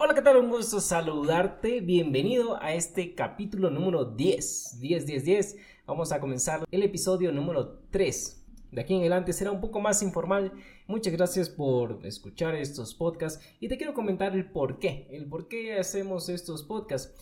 [0.00, 0.36] Hola, ¿qué tal?
[0.36, 1.80] Un gusto saludarte.
[1.80, 4.78] Bienvenido a este capítulo número 10.
[4.78, 5.56] 10, 10, 10.
[5.88, 8.46] Vamos a comenzar el episodio número 3.
[8.70, 10.52] De aquí en adelante será un poco más informal.
[10.86, 15.48] Muchas gracias por escuchar estos podcasts y te quiero comentar el por qué, el por
[15.48, 17.20] qué hacemos estos podcasts.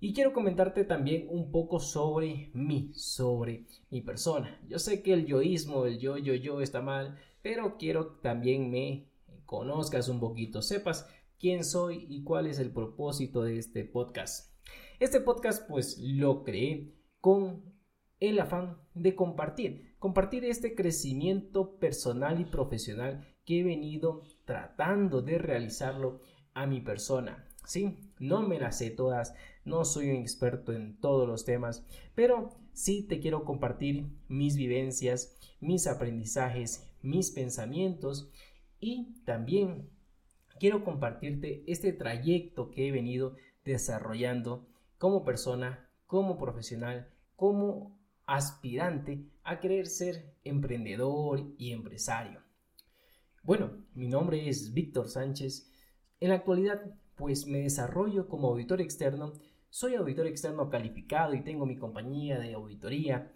[0.00, 4.58] Y quiero comentarte también un poco sobre mí, sobre mi persona.
[4.66, 9.04] Yo sé que el yoísmo, el yo, yo, yo está mal, pero quiero también me
[9.44, 11.06] conozcas un poquito, sepas
[11.38, 14.54] quién soy y cuál es el propósito de este podcast.
[14.98, 17.74] Este podcast pues lo creé con
[18.18, 25.38] el afán de compartir, compartir este crecimiento personal y profesional que he venido tratando de
[25.38, 26.20] realizarlo
[26.54, 27.46] a mi persona.
[27.66, 32.50] Sí, no me las sé todas, no soy un experto en todos los temas, pero
[32.72, 38.30] sí te quiero compartir mis vivencias, mis aprendizajes, mis pensamientos
[38.78, 39.90] y también
[40.58, 44.66] quiero compartirte este trayecto que he venido desarrollando
[44.98, 52.40] como persona, como profesional, como aspirante a querer ser emprendedor y empresario.
[53.42, 55.70] Bueno, mi nombre es Víctor Sánchez.
[56.18, 56.82] En la actualidad,
[57.14, 59.34] pues me desarrollo como auditor externo.
[59.70, 63.32] Soy auditor externo calificado y tengo mi compañía de auditoría.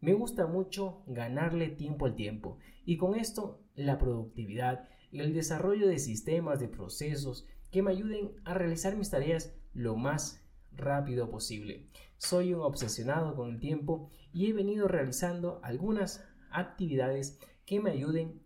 [0.00, 4.88] Me gusta mucho ganarle tiempo al tiempo y con esto la productividad
[5.20, 10.46] el desarrollo de sistemas, de procesos que me ayuden a realizar mis tareas lo más
[10.72, 11.88] rápido posible.
[12.18, 18.42] Soy un obsesionado con el tiempo y he venido realizando algunas actividades que me ayuden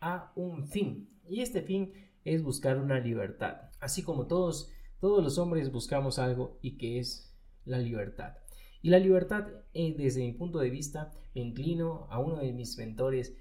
[0.00, 1.10] a un fin.
[1.26, 1.92] Y este fin
[2.24, 3.70] es buscar una libertad.
[3.80, 8.34] Así como todos, todos los hombres buscamos algo y que es la libertad.
[8.82, 12.78] Y la libertad, eh, desde mi punto de vista, me inclino a uno de mis
[12.78, 13.36] mentores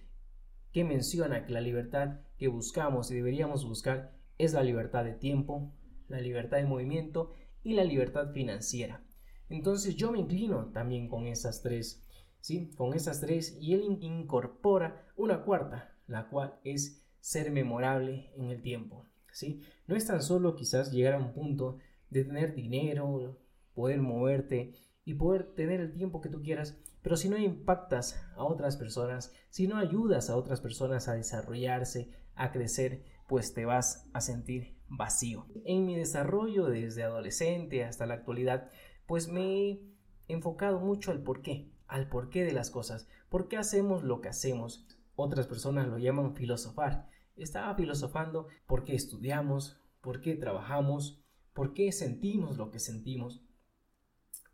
[0.72, 5.74] que menciona que la libertad que buscamos y deberíamos buscar es la libertad de tiempo,
[6.08, 9.04] la libertad de movimiento y la libertad financiera.
[9.50, 12.06] Entonces yo me inclino también con esas tres,
[12.40, 12.72] ¿sí?
[12.76, 18.62] Con esas tres y él incorpora una cuarta, la cual es ser memorable en el
[18.62, 19.62] tiempo, ¿sí?
[19.88, 21.78] No es tan solo quizás llegar a un punto
[22.10, 23.40] de tener dinero,
[23.74, 24.74] poder moverte
[25.10, 29.34] y poder tener el tiempo que tú quieras, pero si no impactas a otras personas,
[29.50, 34.78] si no ayudas a otras personas a desarrollarse, a crecer, pues te vas a sentir
[34.88, 35.48] vacío.
[35.66, 38.70] En mi desarrollo desde adolescente hasta la actualidad,
[39.08, 39.82] pues me he
[40.28, 44.86] enfocado mucho al porqué, al porqué de las cosas, por qué hacemos lo que hacemos.
[45.16, 47.10] Otras personas lo llaman filosofar.
[47.36, 51.20] Estaba filosofando por qué estudiamos, por qué trabajamos,
[51.56, 53.44] por qué sentimos lo que sentimos.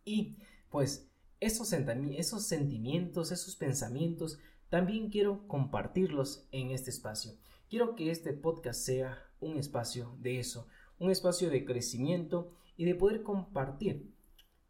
[0.06, 0.38] Y
[0.70, 4.40] pues esos, esos sentimientos, esos pensamientos,
[4.70, 7.34] también quiero compartirlos en este espacio.
[7.70, 10.68] Quiero que este podcast sea un espacio de eso,
[11.00, 14.14] un espacio de crecimiento y de poder compartir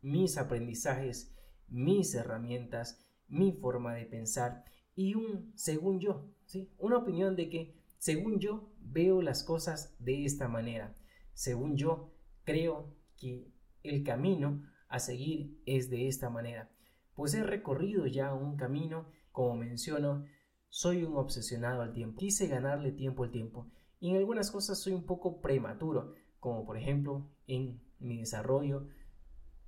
[0.01, 1.35] mis aprendizajes,
[1.67, 4.63] mis herramientas, mi forma de pensar
[4.95, 6.71] y un según yo, ¿sí?
[6.77, 10.95] Una opinión de que según yo veo las cosas de esta manera,
[11.33, 12.13] según yo
[12.43, 13.51] creo que
[13.83, 16.69] el camino a seguir es de esta manera.
[17.15, 20.25] Pues he recorrido ya un camino, como menciono,
[20.69, 22.19] soy un obsesionado al tiempo.
[22.19, 23.71] Quise ganarle tiempo al tiempo.
[23.99, 28.87] Y en algunas cosas soy un poco prematuro, como por ejemplo en mi desarrollo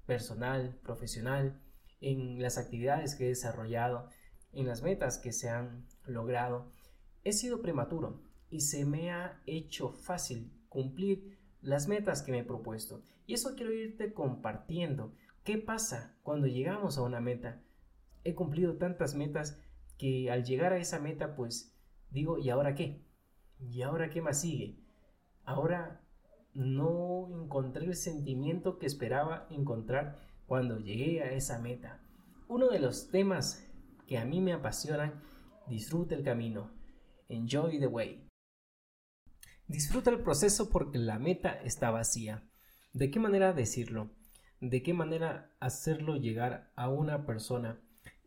[0.05, 1.61] personal, profesional,
[2.01, 4.09] en las actividades que he desarrollado,
[4.51, 6.71] en las metas que se han logrado.
[7.23, 12.43] He sido prematuro y se me ha hecho fácil cumplir las metas que me he
[12.43, 13.01] propuesto.
[13.25, 15.13] Y eso quiero irte compartiendo.
[15.43, 17.61] ¿Qué pasa cuando llegamos a una meta?
[18.23, 19.61] He cumplido tantas metas
[19.97, 21.75] que al llegar a esa meta, pues
[22.09, 23.05] digo, ¿y ahora qué?
[23.59, 24.79] ¿Y ahora qué más sigue?
[25.45, 26.01] Ahora
[26.53, 32.01] no encontré el sentimiento que esperaba encontrar cuando llegué a esa meta.
[32.47, 33.67] Uno de los temas
[34.07, 35.21] que a mí me apasionan,
[35.67, 36.71] disfruta el camino.
[37.29, 38.26] Enjoy the way.
[39.67, 42.41] Disfruta el proceso porque la meta está vacía.
[42.93, 44.09] ¿De qué manera decirlo?
[44.61, 47.77] ¿De qué manera hacerlo llegar a una persona?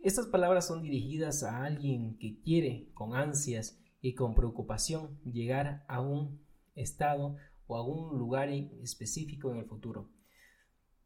[0.03, 6.03] Estas palabras son dirigidas a alguien que quiere con ansias y con preocupación llegar a
[6.03, 6.45] un
[6.75, 7.37] estado
[7.67, 10.11] o a un lugar específico en el futuro.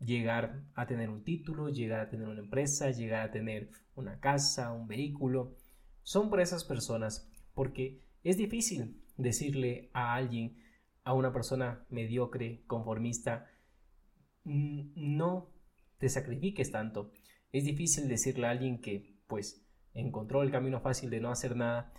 [0.00, 4.72] Llegar a tener un título, llegar a tener una empresa, llegar a tener una casa,
[4.72, 5.54] un vehículo.
[6.02, 10.56] Son por esas personas porque es difícil decirle a alguien,
[11.04, 13.50] a una persona mediocre, conformista,
[14.44, 15.50] no
[15.98, 17.12] te sacrifiques tanto.
[17.52, 21.92] Es difícil decirle a alguien que, pues, encontró el camino fácil de no hacer nada,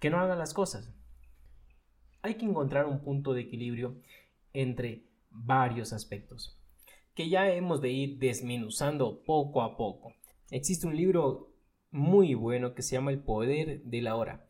[0.00, 0.94] que no haga las cosas.
[2.22, 4.00] Hay que encontrar un punto de equilibrio
[4.52, 6.60] entre varios aspectos
[7.14, 10.14] que ya hemos de ir desmenuzando poco a poco.
[10.50, 11.52] Existe un libro
[11.90, 14.48] muy bueno que se llama El poder de la hora,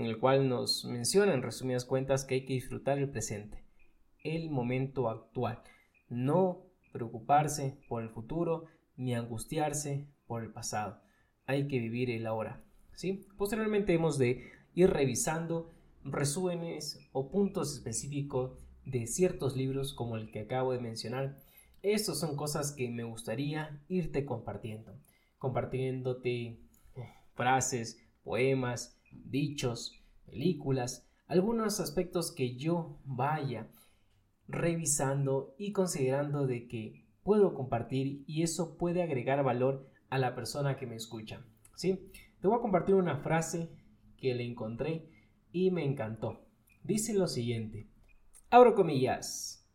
[0.00, 3.66] en el cual nos menciona en resumidas cuentas que hay que disfrutar el presente,
[4.24, 5.62] el momento actual,
[6.08, 8.64] no preocuparse por el futuro
[8.96, 11.02] ni angustiarse por el pasado.
[11.44, 12.64] Hay que vivir el ahora.
[12.94, 13.26] ¿sí?
[13.36, 15.70] Posteriormente hemos de ir revisando
[16.02, 18.56] resúmenes o puntos específicos
[18.86, 21.36] de ciertos libros como el que acabo de mencionar.
[21.82, 24.98] Estas son cosas que me gustaría irte compartiendo,
[25.36, 26.58] compartiéndote eh,
[27.34, 33.68] frases, poemas, dichos, películas, algunos aspectos que yo vaya
[34.48, 40.76] revisando y considerando de que puedo compartir y eso puede agregar valor a la persona
[40.76, 41.44] que me escucha.
[41.76, 42.10] ¿sí?
[42.40, 43.70] Te voy a compartir una frase
[44.18, 45.08] que le encontré
[45.52, 46.46] y me encantó.
[46.82, 47.88] Dice lo siguiente.
[48.50, 49.68] Abro comillas.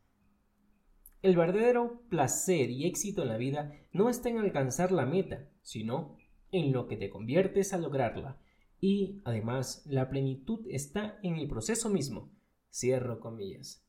[1.21, 6.17] El verdadero placer y éxito en la vida no está en alcanzar la meta, sino
[6.51, 8.38] en lo que te conviertes a lograrla.
[8.87, 12.31] Y además, la plenitud está en el proceso mismo.
[12.71, 13.83] Cierro comillas.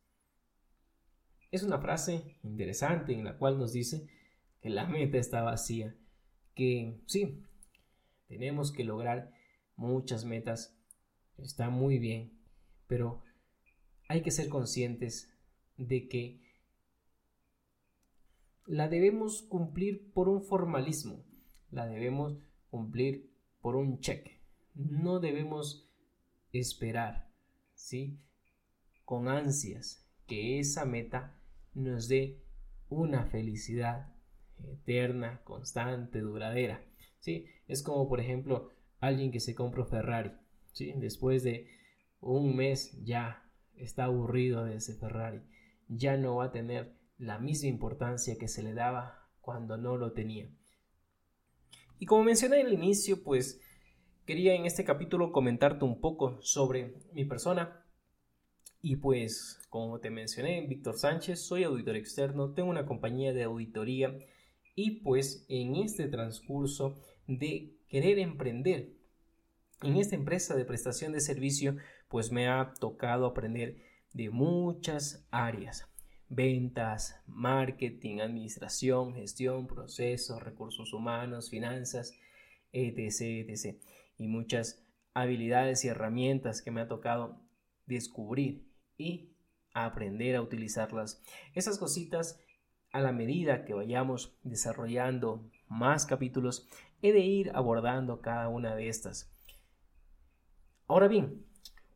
[1.50, 4.08] Es una frase interesante en la cual nos dice
[4.62, 5.94] que la meta está vacía,
[6.54, 7.42] que sí,
[8.26, 9.34] tenemos que lograr
[9.76, 10.74] muchas metas,
[11.36, 12.32] está muy bien,
[12.86, 13.22] pero
[14.08, 15.30] hay que ser conscientes
[15.76, 16.40] de que
[18.64, 21.22] la debemos cumplir por un formalismo,
[21.70, 22.38] la debemos
[22.70, 24.35] cumplir por un check.
[24.76, 25.90] No debemos
[26.52, 27.28] esperar,
[27.74, 28.20] ¿sí?
[29.04, 31.34] Con ansias que esa meta
[31.74, 32.40] nos dé
[32.88, 34.12] una felicidad
[34.64, 36.84] eterna, constante, duradera.
[37.20, 37.46] ¿sí?
[37.68, 40.32] Es como, por ejemplo, alguien que se compra un Ferrari.
[40.72, 40.92] ¿sí?
[40.96, 41.68] Después de
[42.20, 43.44] un mes ya
[43.76, 45.40] está aburrido de ese Ferrari.
[45.88, 50.12] Ya no va a tener la misma importancia que se le daba cuando no lo
[50.12, 50.50] tenía.
[51.98, 53.60] Y como mencioné al inicio, pues
[54.26, 57.82] quería en este capítulo comentarte un poco sobre mi persona,
[58.82, 64.16] y pues, como te mencioné, Víctor Sánchez, soy auditor externo, tengo una compañía de auditoría
[64.74, 68.92] y pues en este transcurso de querer emprender
[69.82, 71.76] en esta empresa de prestación de servicio,
[72.08, 73.76] pues me ha tocado aprender
[74.12, 75.86] de muchas áreas.
[76.28, 82.14] Ventas, marketing, administración, gestión, procesos, recursos humanos, finanzas,
[82.72, 83.80] etc, etc.
[84.18, 84.84] Y muchas
[85.14, 87.40] habilidades y herramientas que me ha tocado
[87.86, 88.66] descubrir
[88.96, 89.36] y
[89.72, 91.22] aprender a utilizarlas.
[91.54, 92.40] Esas cositas,
[92.92, 96.68] a la medida que vayamos desarrollando más capítulos,
[97.02, 99.32] he de ir abordando cada una de estas.
[100.86, 101.44] Ahora bien,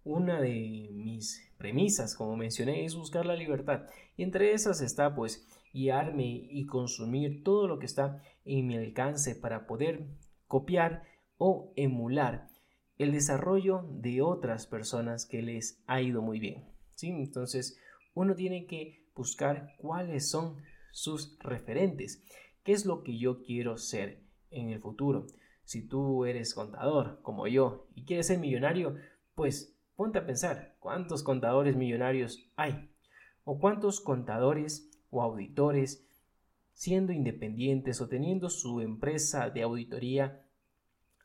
[0.04, 3.86] una de mis premisas, como mencioné, es buscar la libertad.
[4.16, 9.36] Y entre esas está, pues, guiarme y consumir todo lo que está en mi alcance
[9.36, 10.06] para poder
[10.46, 11.04] copiar
[11.42, 12.50] o emular
[12.98, 16.66] el desarrollo de otras personas que les ha ido muy bien.
[17.02, 17.78] Entonces,
[18.12, 20.58] uno tiene que buscar cuáles son
[20.92, 22.22] sus referentes,
[22.62, 24.20] qué es lo que yo quiero ser
[24.50, 25.28] en el futuro.
[25.64, 28.96] Si tú eres contador como yo y quieres ser millonario,
[29.34, 32.90] pues ponte a pensar cuántos contadores millonarios hay
[33.44, 36.06] o cuántos contadores o auditores
[36.74, 40.46] siendo independientes o teniendo su empresa de auditoría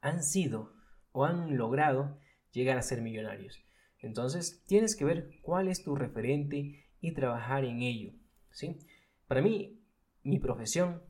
[0.05, 0.71] han sido
[1.12, 2.19] o han logrado
[2.51, 3.65] llegar a ser millonarios.
[4.00, 8.13] Entonces tienes que ver cuál es tu referente y trabajar en ello.
[8.51, 8.77] ¿sí?
[9.27, 9.81] Para mí,
[10.21, 11.01] mi profesión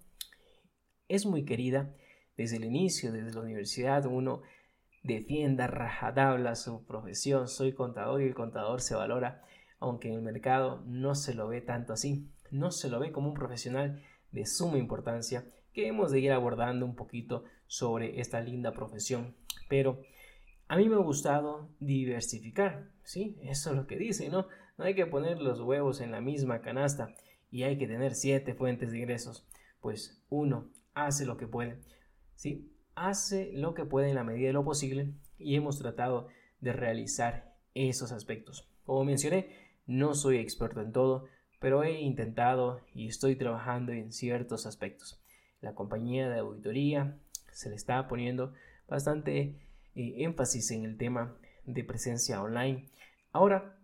[1.09, 1.93] es muy querida.
[2.37, 4.41] Desde el inicio, desde la universidad, uno
[5.03, 7.49] defienda rajatabla su profesión.
[7.49, 9.41] Soy contador y el contador se valora,
[9.79, 12.31] aunque en el mercado no se lo ve tanto así.
[12.49, 16.85] No se lo ve como un profesional de suma importancia que hemos de ir abordando
[16.85, 19.35] un poquito sobre esta linda profesión.
[19.69, 20.01] Pero
[20.67, 23.37] a mí me ha gustado diversificar, ¿sí?
[23.43, 24.47] Eso es lo que dice, ¿no?
[24.77, 27.13] No hay que poner los huevos en la misma canasta
[27.51, 29.47] y hay que tener siete fuentes de ingresos.
[29.81, 31.79] Pues uno hace lo que puede,
[32.35, 32.71] ¿sí?
[32.95, 36.29] Hace lo que puede en la medida de lo posible y hemos tratado
[36.61, 38.69] de realizar esos aspectos.
[38.85, 39.49] Como mencioné,
[39.85, 41.25] no soy experto en todo,
[41.59, 45.21] pero he intentado y estoy trabajando en ciertos aspectos.
[45.61, 47.17] La compañía de auditoría
[47.51, 48.53] se le está poniendo
[48.87, 49.55] bastante
[49.95, 51.35] eh, énfasis en el tema
[51.65, 52.89] de presencia online.
[53.31, 53.77] Ahora,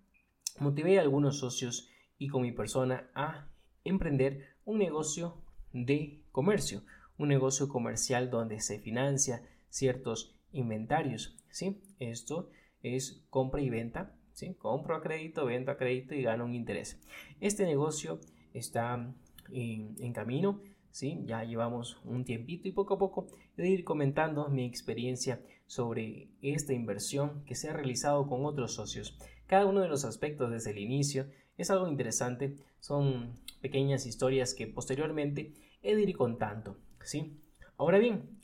[0.60, 3.48] motivé a algunos socios y con mi persona a
[3.84, 5.38] emprender un negocio
[5.74, 6.84] de comercio,
[7.18, 11.38] un negocio comercial donde se financia ciertos inventarios.
[11.50, 11.82] ¿sí?
[12.00, 12.50] Esto
[12.84, 14.56] es compra y venta ¿sí?
[14.56, 17.00] Compro a crédito, vendo a crédito y gano un interés.
[17.40, 18.20] Este negocio
[18.54, 19.14] está
[19.52, 21.22] en, camino, ¿sí?
[21.26, 26.74] Ya llevamos un tiempito y poco a poco de ir comentando mi experiencia sobre esta
[26.74, 29.18] inversión que se ha realizado con otros socios.
[29.48, 34.68] Cada uno de los aspectos desde el inicio es algo interesante, son pequeñas historias que
[34.68, 37.40] posteriormente he de ir contando, ¿sí?
[37.78, 38.40] Ahora bien,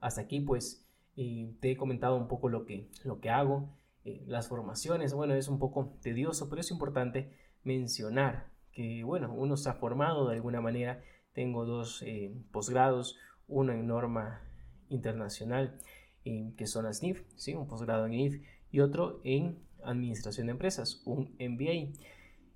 [0.00, 3.68] hasta aquí pues eh, te he comentado un poco lo que, lo que hago,
[4.04, 7.32] eh, las formaciones, bueno, es un poco tedioso, pero es importante
[7.62, 11.02] mencionar que, bueno, uno se ha formado de alguna manera.
[11.32, 14.42] Tengo dos eh, posgrados, uno en norma
[14.88, 15.78] internacional,
[16.24, 17.54] que son las NIF, ¿sí?
[17.54, 21.98] un posgrado en NIF, y otro en administración de empresas, un MBA.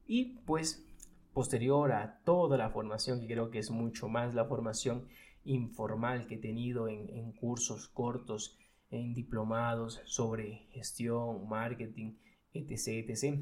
[0.07, 0.85] Y pues
[1.33, 5.07] posterior a toda la formación, que creo que es mucho más la formación
[5.45, 8.57] informal que he tenido en cursos cortos,
[8.91, 12.15] en diplomados sobre gestión, marketing,
[12.53, 13.41] etc, etc.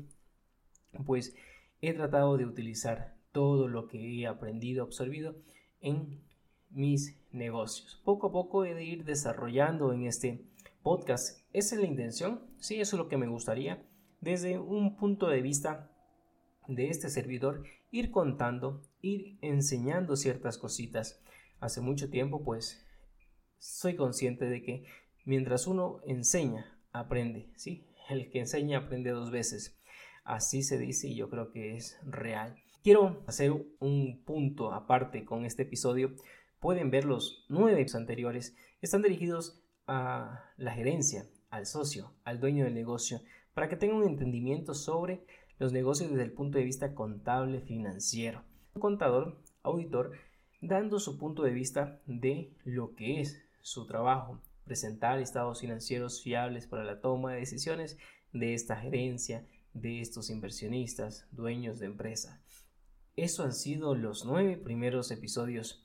[1.05, 1.35] Pues
[1.81, 5.37] he tratado de utilizar todo lo que he aprendido, absorbido
[5.83, 6.23] en
[6.71, 8.01] mis negocios.
[8.03, 10.47] Poco a poco he de ir desarrollando en este
[10.83, 11.47] podcast.
[11.53, 13.87] Esa es la intención, sí, eso es lo que me gustaría
[14.23, 15.91] desde un punto de vista
[16.67, 21.21] de este servidor, ir contando, ir enseñando ciertas cositas.
[21.61, 22.87] Hace mucho tiempo, pues,
[23.59, 24.87] soy consciente de que
[25.25, 27.87] Mientras uno enseña, aprende, ¿sí?
[28.11, 29.81] El que enseña aprende dos veces.
[30.23, 32.63] Así se dice y yo creo que es real.
[32.85, 36.15] Quiero hacer un punto aparte con este episodio.
[36.61, 38.55] Pueden ver los nueve anteriores.
[38.83, 43.23] Están dirigidos a la gerencia, al socio, al dueño del negocio,
[43.55, 45.25] para que tengan un entendimiento sobre
[45.59, 48.45] los negocios desde el punto de vista contable financiero.
[48.75, 50.13] Un contador, auditor,
[50.61, 56.67] dando su punto de vista de lo que es su trabajo, presentar estados financieros fiables
[56.67, 57.97] para la toma de decisiones
[58.35, 62.43] de esta gerencia, de estos inversionistas, dueños de empresa.
[63.17, 65.85] Eso han sido los nueve primeros episodios.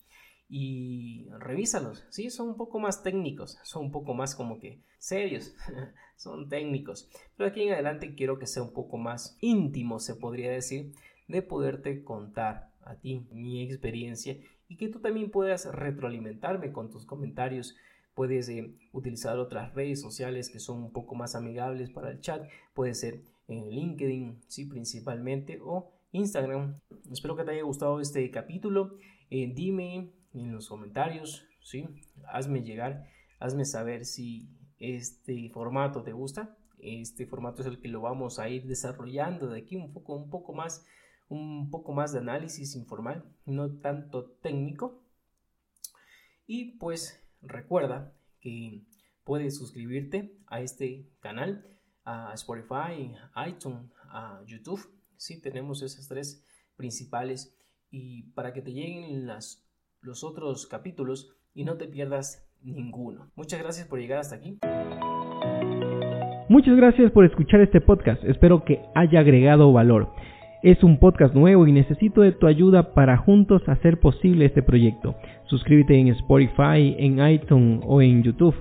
[0.51, 5.53] Y revísalos, sí, son un poco más técnicos, son un poco más como que serios,
[6.17, 7.07] son técnicos,
[7.37, 10.91] pero aquí en adelante quiero que sea un poco más íntimo, se podría decir,
[11.27, 17.05] de poderte contar a ti mi experiencia y que tú también puedas retroalimentarme con tus
[17.05, 17.75] comentarios.
[18.15, 22.47] Puedes eh, utilizar otras redes sociales que son un poco más amigables para el chat.
[22.73, 26.79] Puede ser en LinkedIn, sí, principalmente, o Instagram.
[27.11, 28.97] Espero que te haya gustado este capítulo.
[29.29, 31.87] Eh, dime en los comentarios, sí,
[32.27, 33.07] hazme llegar,
[33.39, 34.49] hazme saber si
[34.79, 36.57] este formato te gusta.
[36.79, 40.29] Este formato es el que lo vamos a ir desarrollando de aquí un poco, un
[40.29, 40.85] poco más,
[41.27, 45.03] un poco más de análisis informal, no tanto técnico.
[46.47, 48.83] Y pues Recuerda que
[49.23, 51.65] puedes suscribirte a este canal,
[52.03, 54.81] a Spotify, a iTunes, a YouTube.
[55.19, 56.45] Sí, tenemos esas tres
[56.77, 57.53] principales
[57.91, 63.29] y para que te lleguen los otros capítulos y no te pierdas ninguno.
[63.35, 64.59] Muchas gracias por llegar hasta aquí.
[66.47, 68.23] Muchas gracias por escuchar este podcast.
[68.23, 70.09] Espero que haya agregado valor.
[70.63, 75.15] Es un podcast nuevo y necesito de tu ayuda para juntos hacer posible este proyecto.
[75.49, 78.55] Suscríbete en Spotify, en iTunes o en YouTube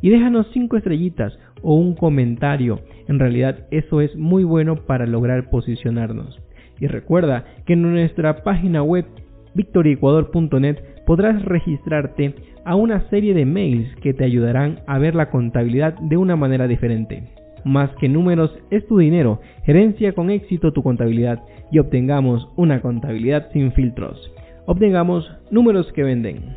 [0.00, 2.80] y déjanos 5 estrellitas o un comentario.
[3.08, 6.40] En realidad eso es muy bueno para lograr posicionarnos.
[6.80, 9.06] Y recuerda que en nuestra página web
[9.54, 12.34] victoriecuador.net podrás registrarte
[12.64, 16.66] a una serie de mails que te ayudarán a ver la contabilidad de una manera
[16.66, 17.22] diferente
[17.64, 19.40] más que números es tu dinero.
[19.64, 24.32] Gerencia con éxito tu contabilidad y obtengamos una contabilidad sin filtros.
[24.66, 26.54] Obtengamos números que venden.